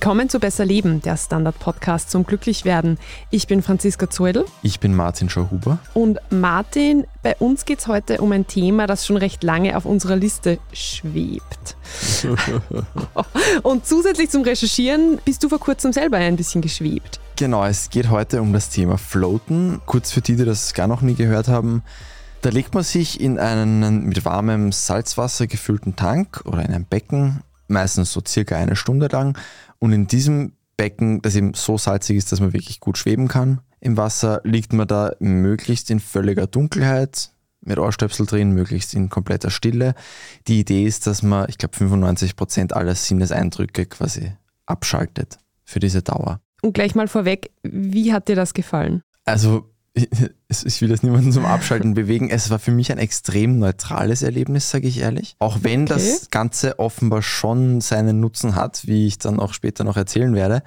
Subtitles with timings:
[0.00, 2.98] Willkommen zu Besser Leben, der Standard-Podcast zum Glücklichwerden.
[3.30, 4.44] Ich bin Franziska Zoedl.
[4.62, 5.80] Ich bin Martin Schauhuber.
[5.92, 9.86] Und Martin, bei uns geht es heute um ein Thema, das schon recht lange auf
[9.86, 11.76] unserer Liste schwebt.
[13.64, 17.18] Und zusätzlich zum Recherchieren bist du vor kurzem selber ein bisschen geschwebt.
[17.34, 19.80] Genau, es geht heute um das Thema Floaten.
[19.84, 21.82] Kurz für die, die das gar noch nie gehört haben.
[22.42, 27.42] Da legt man sich in einen mit warmem Salzwasser gefüllten Tank oder in ein Becken,
[27.66, 29.36] meistens so circa eine Stunde lang
[29.78, 33.60] und in diesem Becken, das eben so salzig ist, dass man wirklich gut schweben kann,
[33.80, 39.50] im Wasser liegt man da möglichst in völliger Dunkelheit, mit Ohrstöpsel drin, möglichst in kompletter
[39.50, 39.94] Stille.
[40.46, 44.32] Die Idee ist, dass man, ich glaube, 95% aller Sinneseindrücke quasi
[44.66, 46.40] abschaltet für diese Dauer.
[46.62, 49.02] Und gleich mal vorweg, wie hat dir das gefallen?
[49.24, 49.70] Also
[50.48, 52.30] ich will das niemanden zum Abschalten bewegen.
[52.30, 55.36] Es war für mich ein extrem neutrales Erlebnis, sage ich ehrlich.
[55.38, 55.94] Auch wenn okay.
[55.94, 60.62] das Ganze offenbar schon seinen Nutzen hat, wie ich dann auch später noch erzählen werde.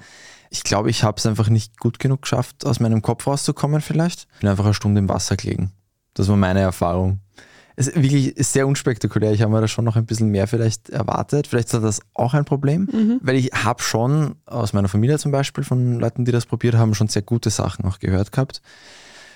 [0.50, 4.28] Ich glaube, ich habe es einfach nicht gut genug geschafft, aus meinem Kopf rauszukommen vielleicht.
[4.34, 5.72] Ich bin einfach eine Stunde im Wasser gelegen.
[6.14, 7.22] Das war meine Erfahrung.
[7.78, 9.32] Es ist wirklich sehr unspektakulär.
[9.32, 11.48] Ich habe mir da schon noch ein bisschen mehr vielleicht erwartet.
[11.48, 13.20] Vielleicht ist das auch ein Problem, mhm.
[13.22, 16.94] weil ich habe schon aus meiner Familie zum Beispiel von Leuten, die das probiert haben,
[16.94, 18.62] schon sehr gute Sachen auch gehört gehabt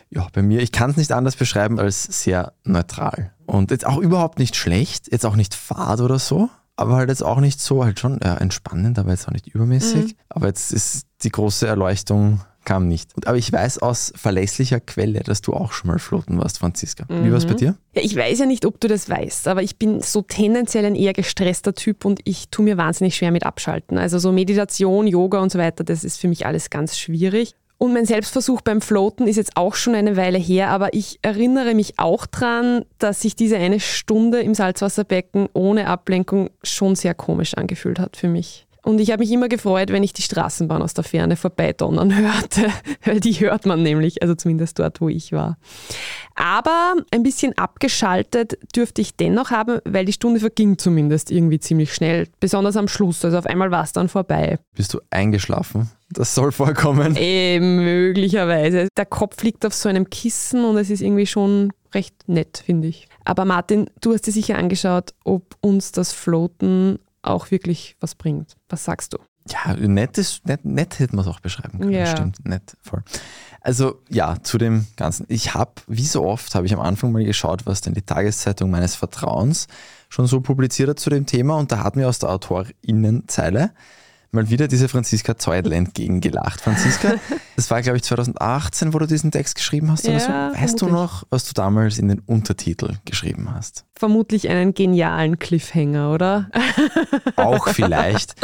[0.10, 3.32] ja, bei mir, ich kann es nicht anders beschreiben als sehr neutral.
[3.46, 7.24] Und jetzt auch überhaupt nicht schlecht, jetzt auch nicht fad oder so, aber halt jetzt
[7.24, 10.06] auch nicht so, halt schon ja, entspannend, aber jetzt auch nicht übermäßig.
[10.06, 10.14] Mhm.
[10.30, 13.12] Aber jetzt ist die große Erleuchtung kam nicht.
[13.26, 17.06] Aber ich weiß aus verlässlicher Quelle, dass du auch schon mal floaten warst, Franziska.
[17.08, 17.26] Mhm.
[17.26, 17.76] Wie war es bei dir?
[17.94, 20.96] Ja, ich weiß ja nicht, ob du das weißt, aber ich bin so tendenziell ein
[20.96, 23.98] eher gestresster Typ und ich tue mir wahnsinnig schwer mit Abschalten.
[23.98, 27.56] Also so Meditation, Yoga und so weiter, das ist für mich alles ganz schwierig.
[27.78, 31.74] Und mein Selbstversuch beim Floaten ist jetzt auch schon eine Weile her, aber ich erinnere
[31.74, 37.54] mich auch daran, dass sich diese eine Stunde im Salzwasserbecken ohne Ablenkung schon sehr komisch
[37.56, 38.66] angefühlt hat für mich.
[38.86, 42.68] Und ich habe mich immer gefreut, wenn ich die Straßenbahn aus der Ferne vorbeidonnern hörte,
[43.04, 45.58] weil die hört man nämlich, also zumindest dort, wo ich war.
[46.36, 51.96] Aber ein bisschen abgeschaltet dürfte ich dennoch haben, weil die Stunde verging zumindest irgendwie ziemlich
[51.96, 53.26] schnell, besonders am Schluss.
[53.26, 54.60] Also auf einmal war es dann vorbei.
[54.76, 55.90] Bist du eingeschlafen?
[56.10, 57.16] Das soll vorkommen.
[57.18, 58.88] Äh, möglicherweise.
[58.96, 62.88] Der Kopf liegt auf so einem Kissen und es ist irgendwie schon recht nett, finde
[62.88, 63.08] ich.
[63.24, 68.56] Aber Martin, du hast dir sicher angeschaut, ob uns das Floaten auch wirklich was bringt.
[68.70, 69.18] Was sagst du?
[69.50, 71.92] Ja, nett, ist, nett, nett hätte man es auch beschreiben können.
[71.92, 72.08] Ja.
[72.08, 73.04] Stimmt, nett, voll.
[73.62, 75.26] Also ja, zu dem Ganzen.
[75.30, 78.70] Ich habe, wie so oft, habe ich am Anfang mal geschaut, was denn die Tageszeitung
[78.72, 79.68] meines Vertrauens
[80.10, 83.72] schon so publiziert hat zu dem Thema und da hat mir aus der Autorinnenzeile
[84.36, 86.62] mal wieder diese Franziska Zeudl entgegengelacht.
[86.62, 87.16] Franziska,
[87.56, 90.28] das war glaube ich 2018, wo du diesen Text geschrieben hast oder ja, so.
[90.28, 90.80] Weißt vermutlich.
[90.80, 93.86] du noch, was du damals in den Untertitel geschrieben hast?
[93.96, 96.50] Vermutlich einen genialen Cliffhanger, oder?
[97.36, 98.36] Auch vielleicht.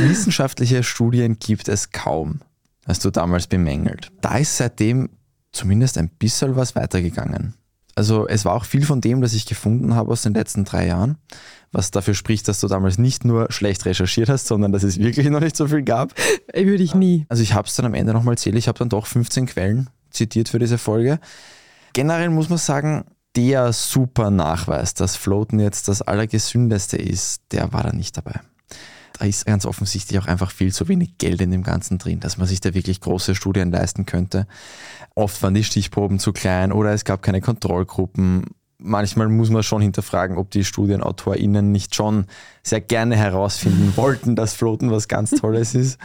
[0.00, 2.40] Wissenschaftliche Studien gibt es kaum,
[2.86, 4.12] hast du damals bemängelt.
[4.20, 5.08] Da ist seitdem
[5.52, 7.54] zumindest ein bisschen was weitergegangen.
[7.96, 10.86] Also es war auch viel von dem, das ich gefunden habe aus den letzten drei
[10.86, 11.16] Jahren,
[11.72, 15.28] was dafür spricht, dass du damals nicht nur schlecht recherchiert hast, sondern dass es wirklich
[15.30, 16.12] noch nicht so viel gab.
[16.54, 17.24] Würde ich nie.
[17.30, 19.88] Also ich habe es dann am Ende nochmal zählt, ich habe dann doch 15 Quellen
[20.10, 21.18] zitiert für diese Folge.
[21.94, 27.82] Generell muss man sagen, der super Nachweis, dass Floaten jetzt das Allergesündeste ist, der war
[27.82, 28.40] da nicht dabei
[29.18, 32.36] da ist ganz offensichtlich auch einfach viel zu wenig Geld in dem Ganzen drin, dass
[32.36, 34.46] man sich da wirklich große Studien leisten könnte.
[35.14, 38.44] Oft waren die Stichproben zu klein oder es gab keine Kontrollgruppen.
[38.78, 42.26] Manchmal muss man schon hinterfragen, ob die StudienautorInnen nicht schon
[42.62, 45.98] sehr gerne herausfinden wollten, dass Floaten was ganz Tolles ist.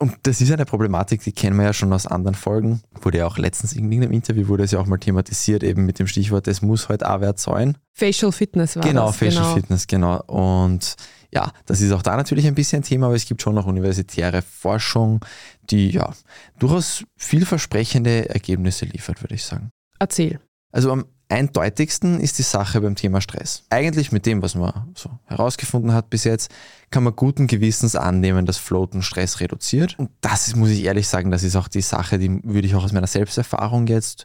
[0.00, 2.82] Und das ist eine Problematik, die kennen wir ja schon aus anderen Folgen.
[3.02, 5.98] Wurde ja auch letztens in irgendeinem Interview wurde es ja auch mal thematisiert, eben mit
[5.98, 7.76] dem Stichwort, es muss halt auch wert sein.
[7.94, 9.16] Facial Fitness war genau, das.
[9.16, 10.22] Facial genau, Facial Fitness, genau.
[10.26, 10.94] Und
[11.32, 14.42] ja, das ist auch da natürlich ein bisschen Thema, aber es gibt schon noch universitäre
[14.42, 15.24] Forschung,
[15.68, 16.14] die ja
[16.60, 19.70] durchaus vielversprechende Ergebnisse liefert, würde ich sagen.
[19.98, 20.38] Erzähl.
[20.70, 23.64] Also am eindeutigsten ist die Sache beim Thema Stress.
[23.70, 26.50] Eigentlich mit dem, was man so herausgefunden hat bis jetzt,
[26.90, 29.98] kann man guten Gewissens annehmen, dass Floaten Stress reduziert.
[29.98, 32.74] Und das ist, muss ich ehrlich sagen, das ist auch die Sache, die würde ich
[32.74, 34.24] auch aus meiner Selbsterfahrung jetzt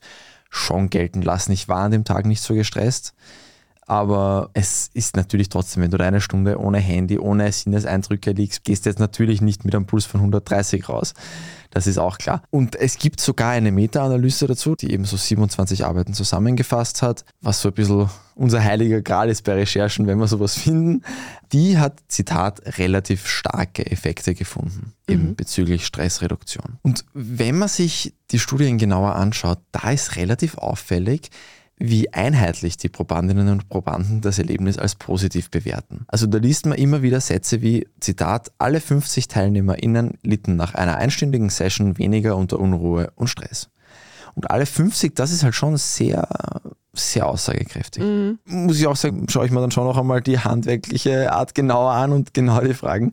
[0.49, 1.51] schon gelten lassen.
[1.51, 3.13] Ich war an dem Tag nicht so gestresst.
[3.87, 8.63] Aber es ist natürlich trotzdem, wenn du da eine Stunde ohne Handy, ohne Sinneseindrücke liegst,
[8.63, 11.13] gehst du jetzt natürlich nicht mit einem Puls von 130 raus.
[11.73, 12.43] Das ist auch klar.
[12.51, 17.61] Und es gibt sogar eine Meta-Analyse dazu, die eben so 27 Arbeiten zusammengefasst hat, was
[17.61, 21.03] so ein bisschen unser heiliger Gral ist bei Recherchen, wenn wir sowas finden.
[21.51, 25.35] Die hat, Zitat, relativ starke Effekte gefunden, eben mhm.
[25.35, 26.77] bezüglich Stressreduktion.
[26.83, 31.29] Und wenn man sich die Studien genauer anschaut, da ist relativ auffällig,
[31.85, 36.05] wie einheitlich die Probandinnen und Probanden das Erlebnis als positiv bewerten.
[36.07, 40.95] Also da liest man immer wieder Sätze wie, Zitat, alle 50 TeilnehmerInnen litten nach einer
[40.95, 43.69] einstündigen Session weniger unter Unruhe und Stress.
[44.33, 46.25] Und alle 50, das ist halt schon sehr,
[46.93, 48.01] sehr aussagekräftig.
[48.01, 48.39] Mhm.
[48.45, 51.91] Muss ich auch sagen, schaue ich mir dann schon noch einmal die handwerkliche Art genauer
[51.91, 53.11] an und genau die Fragen.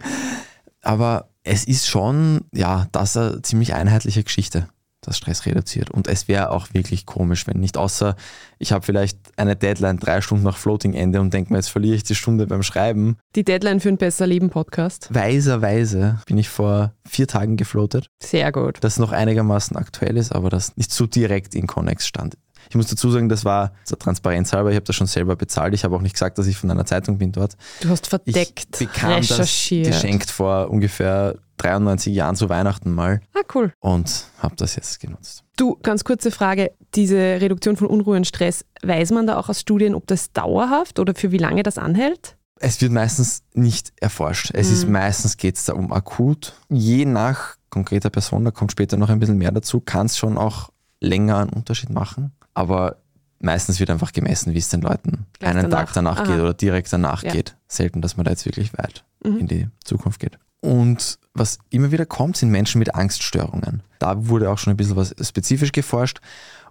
[0.81, 4.69] Aber es ist schon, ja, das eine ziemlich einheitliche Geschichte
[5.01, 5.91] das Stress reduziert.
[5.91, 8.17] Und es wäre auch wirklich komisch, wenn nicht, außer
[8.59, 12.03] ich habe vielleicht eine Deadline drei Stunden nach Floating-Ende und denke mir, jetzt verliere ich
[12.03, 13.17] die Stunde beim Schreiben.
[13.35, 15.09] Die Deadline für ein besser Leben Podcast.
[15.13, 18.09] Weiserweise bin ich vor vier Tagen gefloatet.
[18.23, 18.79] Sehr gut.
[18.83, 22.37] Das noch einigermaßen aktuell ist, aber das nicht so direkt in Connex stand.
[22.69, 25.75] Ich muss dazu sagen, das war zur Transparenz halber, ich habe das schon selber bezahlt.
[25.75, 27.57] Ich habe auch nicht gesagt, dass ich von einer Zeitung bin dort.
[27.81, 29.89] Du hast verdeckt, ich bekam recherchiert.
[29.89, 33.21] das geschenkt vor ungefähr 93 Jahren zu Weihnachten mal.
[33.35, 33.73] Ah, cool.
[33.81, 35.45] Und habe das jetzt genutzt.
[35.57, 36.73] Du, ganz kurze Frage.
[36.95, 40.99] Diese Reduktion von Unruhe und Stress, weiß man da auch aus Studien, ob das dauerhaft
[40.99, 42.37] oder für wie lange das anhält?
[42.59, 44.51] Es wird meistens nicht erforscht.
[44.55, 44.75] Es mhm.
[44.75, 46.55] ist meistens geht es da um akut.
[46.69, 50.37] Je nach konkreter Person, da kommt später noch ein bisschen mehr dazu, kann es schon
[50.37, 50.71] auch
[51.01, 52.33] länger einen Unterschied machen.
[52.55, 52.97] Aber
[53.39, 55.87] meistens wird einfach gemessen, wie es den Leuten Gleich einen danach.
[55.87, 56.25] Tag danach Aha.
[56.25, 57.33] geht oder direkt danach ja.
[57.33, 57.57] geht.
[57.69, 59.39] Selten, dass man da jetzt wirklich weit mhm.
[59.39, 60.39] in die Zukunft geht.
[60.61, 63.83] Und was immer wieder kommt, sind Menschen mit Angststörungen.
[63.99, 66.21] Da wurde auch schon ein bisschen was spezifisch geforscht.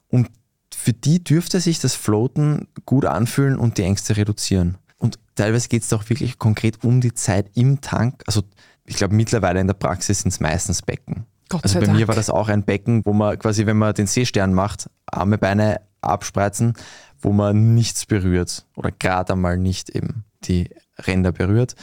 [0.09, 0.29] Und
[0.75, 4.77] für die dürfte sich das Floaten gut anfühlen und die Ängste reduzieren.
[4.97, 8.21] Und teilweise geht es auch wirklich konkret um die Zeit im Tank.
[8.27, 8.43] Also
[8.85, 11.25] ich glaube mittlerweile in der Praxis sind es meistens Becken.
[11.49, 11.97] Gott also bei Dank.
[11.97, 15.37] mir war das auch ein Becken, wo man quasi, wenn man den Seestern macht, Arme,
[15.37, 16.73] Beine abspreizen,
[17.19, 20.69] wo man nichts berührt oder gerade einmal nicht eben die
[21.05, 21.75] Ränder berührt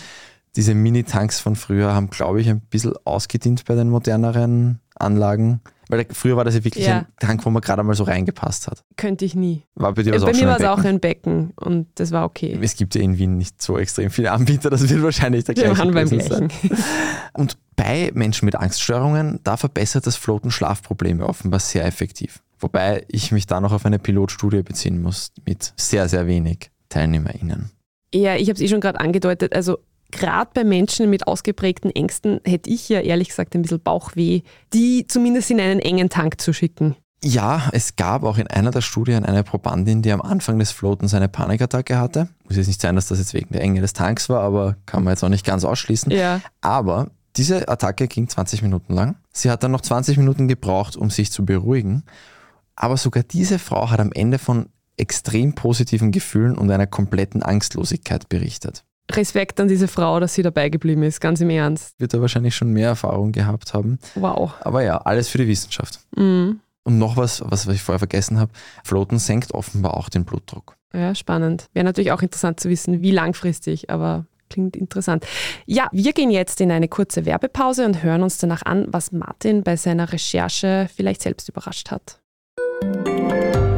[0.57, 5.61] diese Mini-Tanks von früher haben, glaube ich, ein bisschen ausgedient bei den moderneren Anlagen.
[5.89, 6.99] Weil früher war das ja wirklich ja.
[6.99, 8.83] ein Tank, wo man gerade mal so reingepasst hat.
[8.97, 9.63] Könnte ich nie.
[9.77, 12.59] War bei dir ja, bei mir war es auch ein Becken und das war okay.
[12.61, 15.85] Es gibt ja in Wien nicht so extrem viele Anbieter, das wird wahrscheinlich der gleiche
[15.85, 16.51] Wir beim sein.
[17.35, 22.43] Und bei Menschen mit Angststörungen, da verbessert das Floaten Schlafprobleme offenbar sehr effektiv.
[22.59, 27.71] Wobei ich mich da noch auf eine Pilotstudie beziehen muss mit sehr, sehr wenig TeilnehmerInnen.
[28.15, 29.55] Ja, ich habe es eh schon gerade angedeutet.
[29.55, 29.79] Also
[30.11, 34.43] gerade bei Menschen mit ausgeprägten Ängsten hätte ich ja ehrlich gesagt ein bisschen Bauchweh,
[34.73, 36.97] die zumindest in einen engen Tank zu schicken.
[37.23, 41.15] Ja, es gab auch in einer der Studien eine Probandin, die am Anfang des Floatens
[41.15, 42.29] eine Panikattacke hatte.
[42.45, 45.03] Muss jetzt nicht sein, dass das jetzt wegen der Enge des Tanks war, aber kann
[45.03, 46.13] man jetzt auch nicht ganz ausschließen.
[46.13, 46.41] Ja.
[46.61, 49.17] Aber diese Attacke ging 20 Minuten lang.
[49.33, 52.05] Sie hat dann noch 20 Minuten gebraucht, um sich zu beruhigen.
[52.75, 58.29] Aber sogar diese Frau hat am Ende von extrem positiven Gefühlen und einer kompletten Angstlosigkeit
[58.29, 58.85] berichtet.
[59.11, 61.95] Respekt an diese Frau, dass sie dabei geblieben ist, ganz im Ernst.
[61.99, 63.99] Wird er wahrscheinlich schon mehr Erfahrung gehabt haben.
[64.15, 64.55] Wow.
[64.61, 66.01] Aber ja, alles für die Wissenschaft.
[66.17, 66.61] Mhm.
[66.83, 68.53] Und noch was, was ich vorher vergessen habe,
[68.85, 70.77] Floaten senkt offenbar auch den Blutdruck.
[70.93, 71.67] Ja, spannend.
[71.73, 75.27] Wäre natürlich auch interessant zu wissen, wie langfristig, aber klingt interessant.
[75.67, 79.63] Ja, wir gehen jetzt in eine kurze Werbepause und hören uns danach an, was Martin
[79.63, 82.21] bei seiner Recherche vielleicht selbst überrascht hat.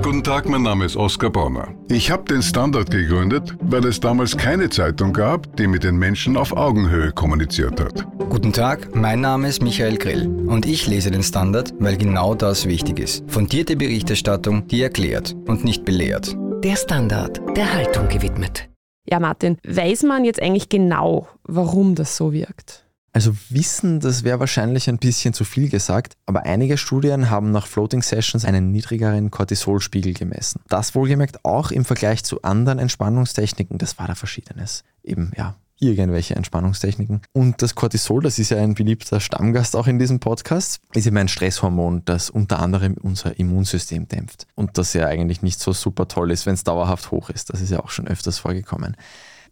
[0.03, 1.69] Guten Tag, mein Name ist Oskar Bonner.
[1.88, 6.37] Ich habe den Standard gegründet, weil es damals keine Zeitung gab, die mit den Menschen
[6.37, 8.06] auf Augenhöhe kommuniziert hat.
[8.31, 12.67] Guten Tag, mein Name ist Michael Grill und ich lese den Standard, weil genau das
[12.67, 13.31] wichtig ist.
[13.31, 16.34] Fundierte Berichterstattung, die erklärt und nicht belehrt.
[16.65, 18.69] Der Standard, der Haltung gewidmet.
[19.10, 22.84] Ja, Martin, weiß man jetzt eigentlich genau, warum das so wirkt?
[23.12, 27.67] Also Wissen, das wäre wahrscheinlich ein bisschen zu viel gesagt, aber einige Studien haben nach
[27.67, 30.60] Floating Sessions einen niedrigeren Cortisolspiegel gemessen.
[30.69, 34.84] Das wohlgemerkt auch im Vergleich zu anderen Entspannungstechniken, das war da verschiedenes.
[35.03, 37.23] Eben, ja, irgendwelche Entspannungstechniken.
[37.32, 41.17] Und das Cortisol, das ist ja ein beliebter Stammgast auch in diesem Podcast, ist eben
[41.17, 44.47] ein Stresshormon, das unter anderem unser Immunsystem dämpft.
[44.55, 47.51] Und das ja eigentlich nicht so super toll ist, wenn es dauerhaft hoch ist.
[47.51, 48.97] Das ist ja auch schon öfters vorgekommen.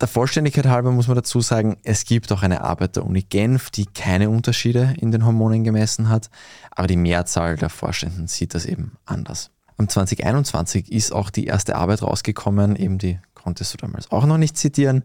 [0.01, 3.71] Der Vollständigkeit halber muss man dazu sagen, es gibt auch eine Arbeit der Uni Genf,
[3.71, 6.29] die keine Unterschiede in den Hormonen gemessen hat,
[6.71, 9.51] aber die Mehrzahl der Forschenden sieht das eben anders.
[9.79, 14.39] Am 2021 ist auch die erste Arbeit rausgekommen, eben die konntest du damals auch noch
[14.39, 15.03] nicht zitieren.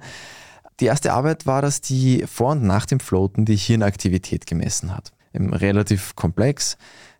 [0.81, 5.11] Die erste Arbeit war, dass die vor und nach dem Floaten die Hirnaktivität gemessen hat.
[5.33, 6.75] Relativ komplex.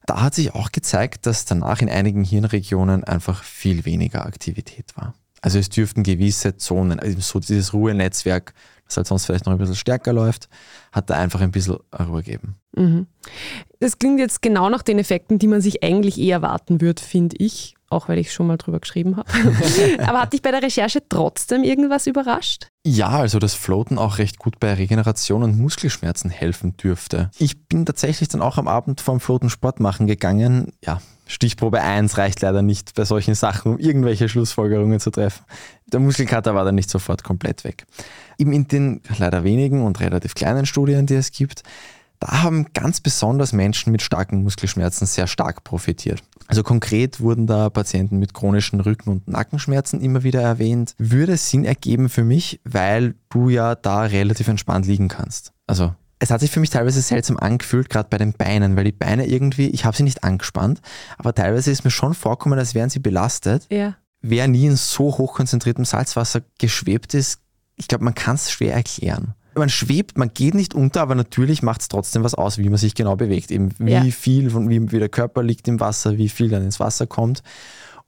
[0.08, 5.14] Da hat sich auch gezeigt, dass danach in einigen Hirnregionen einfach viel weniger Aktivität war.
[5.42, 8.54] Also es dürften gewisse Zonen, also so dieses Ruhenetzwerk,
[8.86, 10.50] das halt sonst vielleicht noch ein bisschen stärker läuft,
[10.92, 12.56] hat da einfach ein bisschen Ruhe gegeben.
[12.76, 13.08] Mhm.
[13.80, 17.38] Das klingt jetzt genau nach den Effekten, die man sich eigentlich eher erwarten würde, finde
[17.38, 19.30] ich, auch weil ich schon mal drüber geschrieben habe.
[20.00, 22.68] Aber hat dich bei der Recherche trotzdem irgendwas überrascht?
[22.86, 27.30] Ja, also das Floaten auch recht gut bei Regeneration und Muskelschmerzen helfen dürfte.
[27.38, 30.74] Ich bin tatsächlich dann auch am Abend vorm Floaten Sport machen gegangen.
[30.84, 35.46] Ja, Stichprobe 1 reicht leider nicht bei solchen Sachen, um irgendwelche Schlussfolgerungen zu treffen.
[35.88, 37.86] Der Muskelkater war dann nicht sofort komplett weg.
[38.38, 41.64] Eben in den leider wenigen und relativ kleinen Studien, die es gibt,
[42.22, 46.22] da haben ganz besonders Menschen mit starken Muskelschmerzen sehr stark profitiert.
[46.48, 50.94] Also konkret wurden da Patienten mit chronischen Rücken- und Nackenschmerzen immer wieder erwähnt.
[51.00, 55.52] Würde Sinn ergeben für mich, weil du ja da relativ entspannt liegen kannst.
[55.66, 58.92] Also es hat sich für mich teilweise seltsam angefühlt, gerade bei den Beinen, weil die
[58.92, 60.80] Beine irgendwie, ich habe sie nicht angespannt,
[61.18, 63.66] aber teilweise ist mir schon vorkommen, als wären sie belastet.
[63.72, 63.96] Ja.
[64.22, 67.40] Wer nie in so hochkonzentriertem Salzwasser geschwebt ist,
[67.78, 71.62] ich glaube, man kann es schwer erklären man schwebt, man geht nicht unter, aber natürlich
[71.62, 73.52] macht es trotzdem was aus, wie man sich genau bewegt.
[73.52, 74.04] Eben wie ja.
[74.04, 77.44] viel, von, wie, wie der Körper liegt im Wasser, wie viel dann ins Wasser kommt.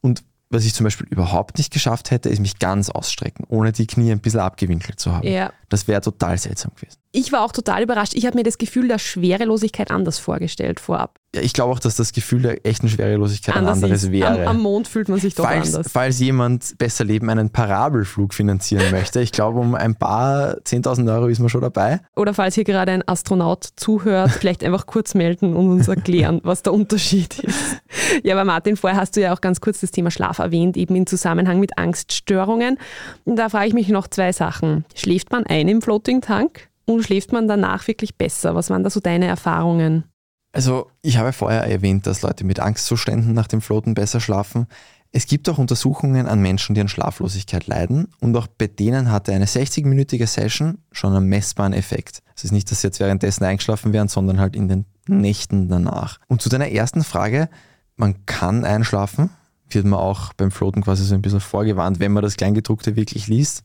[0.02, 3.88] Und was ich zum Beispiel überhaupt nicht geschafft hätte, ist mich ganz ausstrecken, ohne die
[3.88, 5.28] Knie ein bisschen abgewinkelt zu haben.
[5.28, 5.52] Ja.
[5.74, 7.00] Das wäre total seltsam gewesen.
[7.14, 8.14] Ich war auch total überrascht.
[8.14, 11.18] Ich habe mir das Gefühl der Schwerelosigkeit anders vorgestellt vorab.
[11.36, 14.12] Ja, ich glaube auch, dass das Gefühl der echten Schwerelosigkeit anders ein anderes ist.
[14.12, 14.44] wäre.
[14.44, 15.92] Am, am, Mond fühlt man sich doch falls, anders.
[15.92, 21.26] Falls jemand besser leben einen Parabelflug finanzieren möchte, ich glaube, um ein paar 10.000 Euro
[21.26, 22.02] ist man schon dabei.
[22.16, 26.62] Oder falls hier gerade ein Astronaut zuhört, vielleicht einfach kurz melden und uns erklären, was
[26.62, 27.82] der Unterschied ist.
[28.24, 30.96] Ja, aber Martin, vorher hast du ja auch ganz kurz das Thema Schlaf erwähnt, eben
[30.96, 32.78] im Zusammenhang mit Angststörungen.
[33.26, 34.86] Da frage ich mich noch zwei Sachen.
[34.94, 36.70] Schläft man ein im Floating Tank?
[36.86, 38.56] und schläft man danach wirklich besser?
[38.56, 40.06] Was waren da so deine Erfahrungen?
[40.52, 44.68] Also ich habe vorher erwähnt, dass Leute mit Angstzuständen nach dem Floaten besser schlafen.
[45.12, 49.32] Es gibt auch Untersuchungen an Menschen, die an Schlaflosigkeit leiden und auch bei denen hatte
[49.32, 52.24] eine 60-minütige Session schon einen messbaren Effekt.
[52.36, 56.20] Es ist nicht, dass sie jetzt währenddessen eingeschlafen wären, sondern halt in den Nächten danach.
[56.28, 57.50] Und zu deiner ersten Frage,
[57.96, 59.30] man kann einschlafen,
[59.70, 63.28] wird man auch beim Floaten quasi so ein bisschen vorgewarnt, wenn man das Kleingedruckte wirklich
[63.28, 63.64] liest.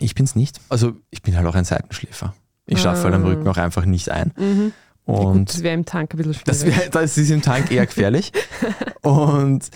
[0.00, 0.60] Ich bin es nicht.
[0.68, 2.34] Also ich bin halt auch ein Seitenschläfer.
[2.66, 2.80] Ich ah.
[2.80, 4.32] schlafe halt am Rücken auch einfach nicht ein.
[4.36, 4.72] Mhm.
[5.04, 6.44] Und das wäre im Tank ein bisschen schwierig.
[6.44, 8.32] Das, wär, das ist im Tank eher gefährlich.
[9.02, 9.70] und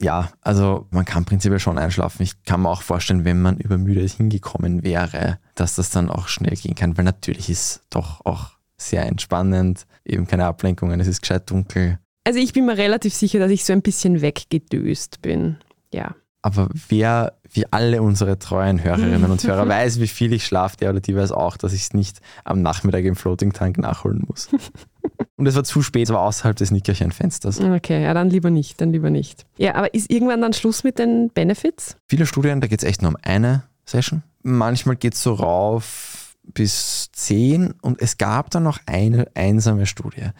[0.00, 2.22] ja, also man kann prinzipiell schon einschlafen.
[2.22, 6.56] Ich kann mir auch vorstellen, wenn man übermüdet hingekommen wäre, dass das dann auch schnell
[6.56, 11.50] gehen kann, weil natürlich ist doch auch sehr entspannend, eben keine Ablenkungen, es ist gescheit
[11.50, 11.98] dunkel.
[12.24, 15.56] Also ich bin mir relativ sicher, dass ich so ein bisschen weggedöst bin.
[15.92, 16.14] Ja.
[16.48, 20.88] Aber wer, wie alle unsere treuen Hörerinnen und Hörer, weiß, wie viel ich schlafe, der
[20.88, 24.48] oder die weiß auch, dass ich es nicht am Nachmittag im Floating Tank nachholen muss.
[25.36, 27.60] Und es war zu spät, es war außerhalb des Nickerchenfensters.
[27.60, 29.46] Okay, ja, dann lieber nicht, dann lieber nicht.
[29.56, 31.96] Ja, aber ist irgendwann dann Schluss mit den Benefits?
[32.08, 34.22] Viele Studien, da geht es echt nur um eine Session.
[34.42, 40.30] Manchmal geht es so rauf bis 10 und es gab dann noch eine einsame Studie.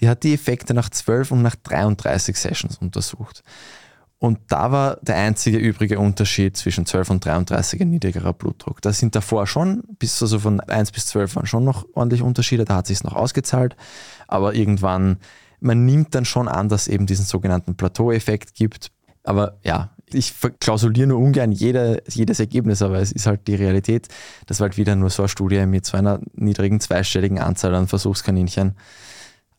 [0.00, 3.44] Die hat die Effekte nach 12 und nach 33 Sessions untersucht.
[4.20, 8.82] Und da war der einzige übrige Unterschied zwischen 12 und 33 ein niedrigerer Blutdruck.
[8.82, 12.64] Da sind davor schon, bis also von 1 bis 12 waren schon noch ordentlich Unterschiede,
[12.64, 13.76] da hat sich noch ausgezahlt.
[14.26, 15.18] Aber irgendwann,
[15.60, 18.90] man nimmt dann schon an, dass es eben diesen sogenannten Plateau-Effekt gibt.
[19.22, 24.08] Aber ja, ich klausuliere nur ungern jede, jedes Ergebnis, aber es ist halt die Realität.
[24.46, 27.86] Das war halt wieder nur so eine Studie mit so einer niedrigen zweistelligen Anzahl an
[27.86, 28.74] Versuchskaninchen.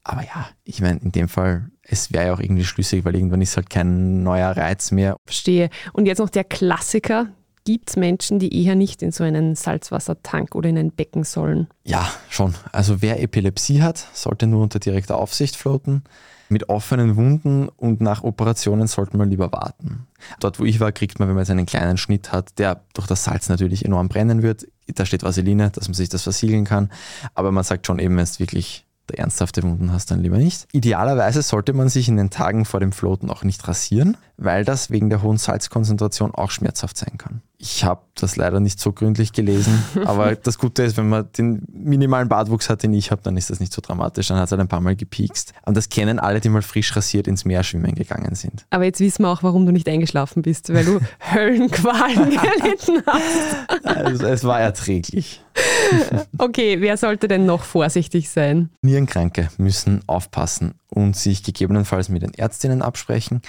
[0.10, 3.44] Aber ja, ich meine, in dem Fall, es wäre ja auch irgendwie schlüssig, weil irgendwann
[3.44, 5.16] ist halt kein neuer Reiz mehr.
[5.24, 5.70] Verstehe.
[5.94, 7.28] Und jetzt noch der Klassiker.
[7.64, 11.68] Gibt es Menschen, die eher nicht in so einen Salzwassertank oder in ein Becken sollen?
[11.84, 12.56] Ja, schon.
[12.72, 16.04] Also wer Epilepsie hat, sollte nur unter direkter Aufsicht floaten.
[16.48, 20.08] Mit offenen Wunden und nach Operationen sollte man lieber warten.
[20.40, 23.06] Dort, wo ich war, kriegt man, wenn man jetzt einen kleinen Schnitt hat, der durch
[23.06, 24.66] das Salz natürlich enorm brennen wird.
[24.88, 26.90] Da steht Vaseline, dass man sich das versiegeln kann.
[27.36, 28.88] Aber man sagt schon eben, wenn es wirklich
[29.18, 30.68] ernsthafte Wunden hast, dann lieber nicht.
[30.72, 34.90] Idealerweise sollte man sich in den Tagen vor dem Floaten auch nicht rasieren, weil das
[34.90, 37.42] wegen der hohen Salzkonzentration auch schmerzhaft sein kann.
[37.62, 41.62] Ich habe das leider nicht so gründlich gelesen, aber das Gute ist, wenn man den
[41.72, 44.30] minimalen Bartwuchs hat, den ich habe, dann ist das nicht so dramatisch.
[44.30, 45.54] Dann hat es halt ein paar Mal gepiekst.
[45.66, 48.66] Und das kennen alle, die mal frisch rasiert ins Meer schwimmen gegangen sind.
[48.70, 51.00] Aber jetzt wissen wir auch, warum du nicht eingeschlafen bist, weil du
[51.34, 53.84] Höllenqualen gelitten hast.
[53.84, 55.42] Also, es war erträglich.
[56.38, 58.70] Okay, wer sollte denn noch vorsichtig sein?
[58.82, 63.42] Nierenkranke müssen aufpassen und sich gegebenenfalls mit den Ärztinnen absprechen,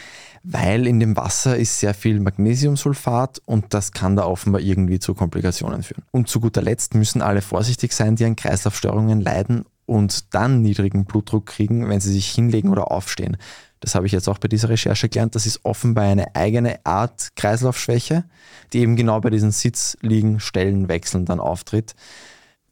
[0.42, 5.14] weil in dem Wasser ist sehr viel Magnesiumsulfat und das kann da offenbar irgendwie zu
[5.14, 6.04] Komplikationen führen.
[6.10, 11.04] Und zu guter Letzt müssen alle vorsichtig sein, die an Kreislaufstörungen leiden und dann niedrigen
[11.04, 13.36] Blutdruck kriegen, wenn sie sich hinlegen oder aufstehen.
[13.80, 15.34] Das habe ich jetzt auch bei dieser Recherche gelernt.
[15.34, 18.24] Das ist offenbar eine eigene Art Kreislaufschwäche,
[18.72, 21.94] die eben genau bei diesen Sitzliegen, Stellen, Wechseln dann auftritt.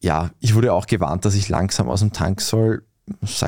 [0.01, 2.85] Ja, ich wurde auch gewarnt, dass ich langsam aus dem Tank soll.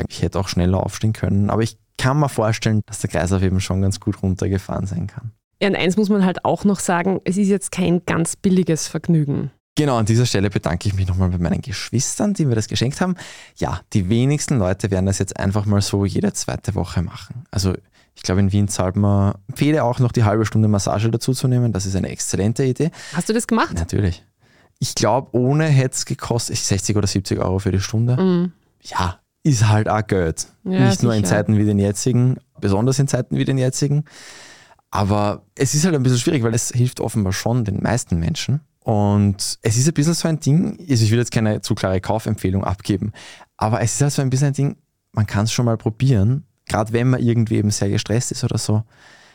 [0.08, 3.60] Ich hätte auch schneller aufstehen können, aber ich kann mir vorstellen, dass der Kreislauf eben
[3.60, 5.32] schon ganz gut runtergefahren sein kann.
[5.62, 8.88] Ja, und eins muss man halt auch noch sagen, es ist jetzt kein ganz billiges
[8.88, 9.50] Vergnügen.
[9.76, 13.00] Genau, an dieser Stelle bedanke ich mich nochmal bei meinen Geschwistern, die mir das geschenkt
[13.00, 13.14] haben.
[13.56, 17.44] Ja, die wenigsten Leute werden das jetzt einfach mal so jede zweite Woche machen.
[17.50, 17.74] Also
[18.16, 21.48] Ich glaube, in Wien zahlt man, empfehle auch noch die halbe Stunde Massage dazu zu
[21.48, 21.72] nehmen.
[21.72, 22.90] Das ist eine exzellente Idee.
[23.14, 23.74] Hast du das gemacht?
[23.74, 24.22] Natürlich.
[24.78, 28.16] Ich glaube, ohne hätte es gekostet 60 oder 70 Euro für die Stunde.
[28.20, 28.52] Mhm.
[28.82, 30.48] Ja, ist halt auch Geld.
[30.64, 31.36] Ja, Nicht nur in sicher.
[31.36, 34.04] Zeiten wie den jetzigen, besonders in Zeiten wie den jetzigen.
[34.90, 38.60] Aber es ist halt ein bisschen schwierig, weil es hilft offenbar schon den meisten Menschen.
[38.82, 42.00] Und es ist ein bisschen so ein Ding, also ich will jetzt keine zu klare
[42.00, 43.12] Kaufempfehlung abgeben,
[43.56, 44.76] aber es ist halt so ein bisschen ein Ding,
[45.12, 48.58] man kann es schon mal probieren, gerade wenn man irgendwie eben sehr gestresst ist oder
[48.58, 48.84] so.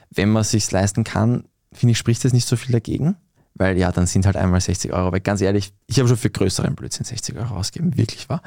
[0.09, 3.17] Wenn man es sich leisten kann, finde ich, spricht das nicht so viel dagegen.
[3.57, 5.24] Weil ja, dann sind halt einmal 60 Euro weg.
[5.24, 8.41] Ganz ehrlich, ich habe schon für größeren Blödsinn 60 Euro ausgegeben, wirklich wahr.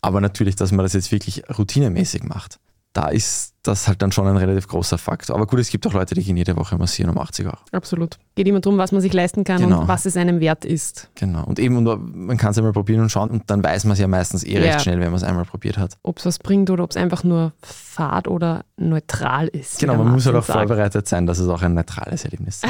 [0.00, 2.58] Aber natürlich, dass man das jetzt wirklich routinemäßig macht,
[2.94, 5.36] da ist das halt dann schon ein relativ großer Faktor.
[5.36, 7.58] Aber gut, es gibt auch Leute, die gehen jede Woche massieren um 80 Euro.
[7.70, 8.18] Absolut.
[8.34, 9.82] Geht immer darum, was man sich leisten kann Genau.
[9.82, 11.10] und was es einem wert ist.
[11.14, 11.44] Genau.
[11.44, 13.98] Und eben, und man kann es einmal probieren und schauen und dann weiß man es
[13.98, 14.78] ja meistens eh recht Ja.
[14.80, 15.96] schnell, wenn man es einmal probiert hat.
[16.02, 19.78] Ob es was bringt oder ob es einfach nur fad oder neutral ist.
[19.80, 20.58] Genau, man muss halt auch sagt.
[20.58, 22.66] vorbereitet sein, dass es auch ein neutrales Erlebnis ist.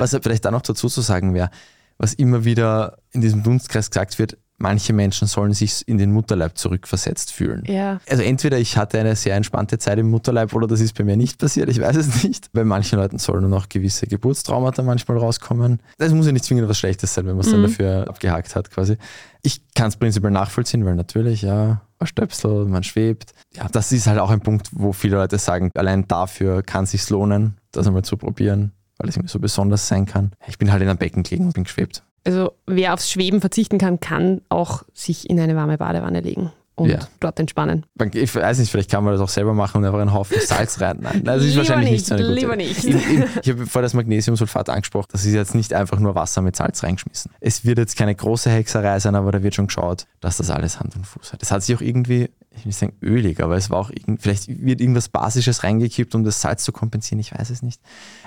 [0.00, 1.50] was halt vielleicht da noch dazu zu sagen wäre,
[1.98, 6.58] was immer wieder in diesem Dunstkreis gesagt wird, manche Menschen sollen sich in den Mutterleib
[6.58, 7.62] zurückversetzt fühlen.
[7.66, 11.04] Ja, Also entweder ich hatte eine sehr entspannte Zeit im Mutterleib oder das ist bei
[11.04, 12.52] mir nicht passiert, ich weiß es nicht.
[12.52, 15.80] Bei manchen Leuten sollen nur noch gewisse Geburtstraumata manchmal rauskommen.
[15.98, 18.70] Das muss ja nicht zwingend was Schlechtes sein, wenn man es dann dafür abgehakt hat
[18.70, 18.96] quasi.
[19.42, 23.32] Ich kann es prinzipiell nachvollziehen, weil natürlich, ja, ein Stöpsel, man schwebt.
[23.54, 26.90] Ja, das ist halt auch ein Punkt, wo viele Leute sagen, allein dafür kann es
[26.92, 30.32] sich lohnen, das einmal zu probieren, weil es irgendwie so besonders sein kann.
[30.48, 32.02] Ich bin halt in einem Becken gelegen und bin geschwebt.
[32.28, 36.90] Also wer aufs Schweben verzichten kann, kann auch sich in eine warme Badewanne legen und
[36.90, 36.98] Ja.
[37.20, 37.84] dort entspannen.
[38.12, 40.80] Ich weiß nicht, vielleicht kann man das auch selber machen und einfach einen Haufen Salz
[40.80, 40.98] rein.
[41.00, 42.84] Nein, das ist Lieber wahrscheinlich nicht, so eine gute lieber nicht.
[42.84, 45.08] In, in, ich habe vorher das Magnesiumsulfat angesprochen.
[45.12, 47.30] Das ist jetzt nicht einfach nur Wasser mit Salz reingeschmissen.
[47.40, 50.80] Es wird jetzt keine große Hexerei sein, aber da wird schon geschaut, dass das alles
[50.80, 51.42] Hand und Fuß hat.
[51.42, 54.22] Es hat sich auch irgendwie, ich will nicht sagen ölig, aber es war auch, irgend,
[54.22, 57.20] vielleicht wird irgendwas Basisches reingekippt, um das Salz zu kompensieren.
[57.20, 57.80] Ich weiß es nicht.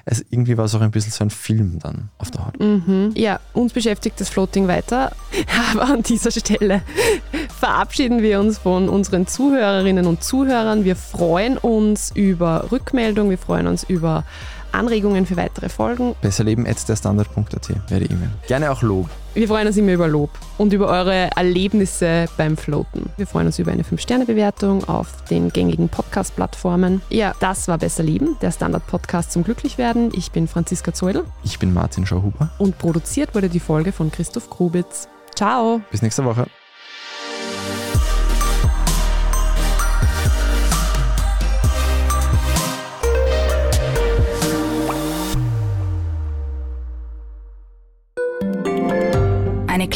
[0.06, 2.56] Also irgendwie war es auch ein bisschen so ein Film dann auf der Haut.
[3.16, 5.12] Ja, uns beschäftigt das Floating weiter,
[5.74, 6.82] aber an dieser Stelle
[7.60, 10.84] verabschieden wir uns von unseren Zuhörerinnen und Zuhörern.
[10.84, 14.24] Wir freuen uns über Rückmeldung, wir freuen uns über
[14.74, 16.16] Anregungen für weitere Folgen.
[16.22, 18.30] Besserleben.derstandard.at wäre die E-Mail.
[18.48, 19.10] Gerne auch Lob.
[19.34, 23.10] Wir freuen uns immer über Lob und über eure Erlebnisse beim Floaten.
[23.18, 27.02] Wir freuen uns über eine 5-Sterne-Bewertung auf den gängigen Podcast-Plattformen.
[27.10, 30.12] Ja, das war Besser Leben, der Standard-Podcast zum Glücklichwerden.
[30.14, 32.50] Ich bin Franziska Zeudel Ich bin Martin Schauhuber.
[32.58, 35.08] und produziert wurde die Folge von Christoph Grubitz.
[35.36, 35.82] Ciao!
[35.92, 36.48] Bis nächste Woche.